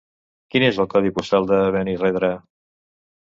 Quin 0.53 0.63
és 0.69 0.77
el 0.83 0.87
codi 0.93 1.11
postal 1.17 1.45
de 1.51 1.59
Benirredrà? 1.77 2.31